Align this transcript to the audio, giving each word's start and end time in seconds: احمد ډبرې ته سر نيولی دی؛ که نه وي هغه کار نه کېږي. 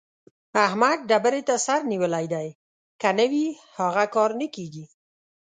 احمد 0.65 0.97
ډبرې 1.09 1.41
ته 1.47 1.55
سر 1.65 1.79
نيولی 1.91 2.25
دی؛ 2.33 2.47
که 3.01 3.09
نه 3.17 3.25
وي 3.31 3.45
هغه 3.77 4.03
کار 4.15 4.29
نه 4.39 4.47
کېږي. 4.55 4.85